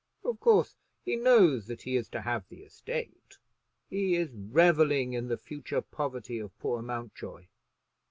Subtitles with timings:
[0.23, 3.37] Of course he knows that he is to have the estate.
[3.87, 7.45] He is revelling in the future poverty of poor Mountjoy.